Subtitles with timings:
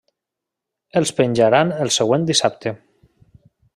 [1.01, 2.75] Els penjaran el següent dissabte.